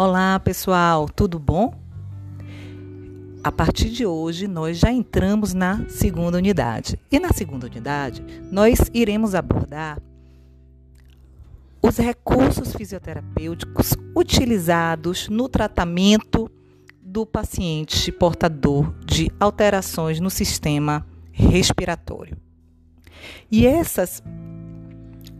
Olá, 0.00 0.38
pessoal, 0.38 1.08
tudo 1.08 1.40
bom? 1.40 1.74
A 3.42 3.50
partir 3.50 3.90
de 3.90 4.06
hoje, 4.06 4.46
nós 4.46 4.78
já 4.78 4.92
entramos 4.92 5.54
na 5.54 5.88
segunda 5.88 6.38
unidade. 6.38 6.96
E 7.10 7.18
na 7.18 7.32
segunda 7.32 7.66
unidade, 7.66 8.24
nós 8.48 8.78
iremos 8.94 9.34
abordar 9.34 10.00
os 11.82 11.96
recursos 11.96 12.72
fisioterapêuticos 12.76 13.96
utilizados 14.14 15.28
no 15.28 15.48
tratamento 15.48 16.48
do 17.02 17.26
paciente 17.26 18.12
portador 18.12 18.94
de 19.04 19.32
alterações 19.40 20.20
no 20.20 20.30
sistema 20.30 21.04
respiratório. 21.32 22.36
E 23.50 23.66
essas 23.66 24.22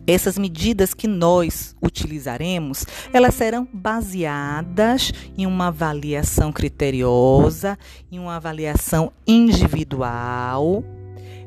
essas 0.09 0.37
medidas 0.37 0.93
que 0.93 1.07
nós 1.07 1.75
utilizaremos, 1.81 2.85
elas 3.13 3.35
serão 3.35 3.67
baseadas 3.71 5.11
em 5.37 5.45
uma 5.45 5.67
avaliação 5.67 6.51
criteriosa, 6.51 7.77
em 8.11 8.19
uma 8.19 8.35
avaliação 8.35 9.11
individual, 9.27 10.83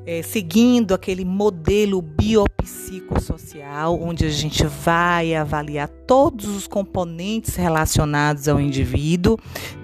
é, 0.04 0.22
seguindo 0.22 0.94
aquele 0.94 1.24
modelo 1.24 2.02
biopsicossocial, 2.02 4.00
onde 4.00 4.24
a 4.24 4.30
gente 4.30 4.66
vai 4.66 5.34
avaliar 5.34 5.88
todos 5.88 6.46
os 6.46 6.66
componentes 6.66 7.54
relacionados 7.56 8.48
ao 8.48 8.60
indivíduo, 8.60 9.38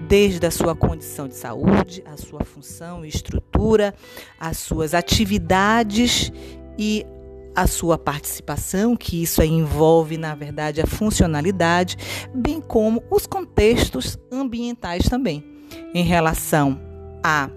desde 0.07 0.45
a 0.45 0.51
sua 0.51 0.75
condição 0.75 1.27
de 1.27 1.35
saúde, 1.35 2.03
a 2.05 2.17
sua 2.17 2.43
função 2.43 3.05
e 3.05 3.07
estrutura, 3.07 3.93
as 4.39 4.57
suas 4.57 4.93
atividades 4.93 6.31
e 6.77 7.05
a 7.61 7.67
sua 7.67 7.97
participação, 7.97 8.95
que 8.95 9.21
isso 9.21 9.43
envolve, 9.43 10.17
na 10.17 10.33
verdade, 10.33 10.81
a 10.81 10.87
funcionalidade, 10.87 11.97
bem 12.33 12.61
como 12.61 13.03
os 13.11 13.25
contextos 13.27 14.17
ambientais 14.31 15.09
também, 15.09 15.43
em 15.93 16.03
relação 16.03 16.79
a 17.21 17.49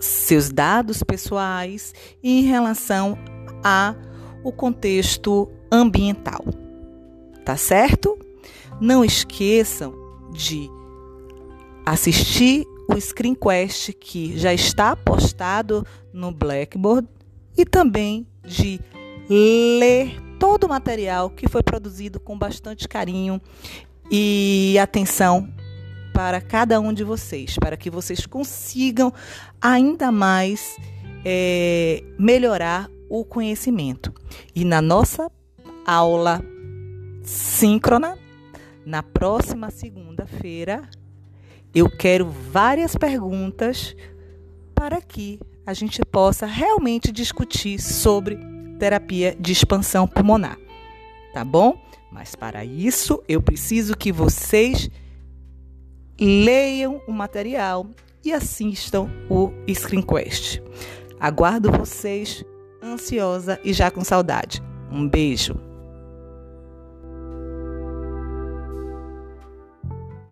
seus 0.00 0.50
dados 0.50 1.02
pessoais 1.02 1.94
e 2.22 2.40
em 2.40 2.42
relação 2.42 3.16
a 3.62 3.94
o 4.42 4.50
contexto 4.50 5.48
ambiental. 5.70 6.44
Tá 7.44 7.56
certo? 7.56 8.18
Não 8.80 9.04
esqueçam 9.04 9.94
de 10.32 10.68
assistir 11.86 12.66
o 12.88 13.00
Screenquest 13.00 13.92
que 13.92 14.36
já 14.36 14.52
está 14.52 14.96
postado 14.96 15.86
no 16.12 16.32
Blackboard 16.32 17.06
e 17.56 17.64
também 17.64 18.26
de 18.44 18.80
ler 19.28 20.20
todo 20.38 20.64
o 20.64 20.68
material 20.68 21.30
que 21.30 21.48
foi 21.48 21.62
produzido 21.62 22.18
com 22.18 22.38
bastante 22.38 22.88
carinho 22.88 23.40
e 24.10 24.76
atenção 24.80 25.48
para 26.12 26.40
cada 26.40 26.80
um 26.80 26.92
de 26.92 27.04
vocês, 27.04 27.56
para 27.58 27.76
que 27.76 27.90
vocês 27.90 28.26
consigam 28.26 29.12
ainda 29.60 30.10
mais 30.10 30.76
é, 31.24 32.02
melhorar 32.18 32.90
o 33.08 33.24
conhecimento. 33.24 34.12
E 34.54 34.64
na 34.64 34.82
nossa 34.82 35.30
aula 35.86 36.42
síncrona, 37.22 38.18
na 38.84 39.02
próxima 39.02 39.70
segunda-feira, 39.70 40.88
eu 41.74 41.88
quero 41.88 42.28
várias 42.28 42.96
perguntas 42.96 43.94
para 44.74 45.00
que 45.00 45.38
a 45.66 45.74
gente 45.74 46.00
possa 46.04 46.46
realmente 46.46 47.12
discutir 47.12 47.80
sobre 47.80 48.38
terapia 48.78 49.36
de 49.38 49.52
expansão 49.52 50.06
pulmonar. 50.06 50.58
Tá 51.32 51.44
bom? 51.44 51.78
Mas 52.10 52.34
para 52.34 52.64
isso, 52.64 53.22
eu 53.28 53.40
preciso 53.40 53.96
que 53.96 54.10
vocês 54.10 54.90
leiam 56.20 57.00
o 57.06 57.12
material 57.12 57.86
e 58.24 58.32
assistam 58.32 59.08
o 59.28 59.52
Screenquest. 59.72 60.60
Aguardo 61.18 61.70
vocês 61.70 62.44
ansiosa 62.82 63.60
e 63.62 63.72
já 63.72 63.90
com 63.90 64.02
saudade. 64.02 64.62
Um 64.90 65.08
beijo. 65.08 65.69